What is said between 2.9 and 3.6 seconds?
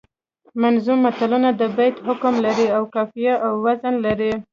قافیه او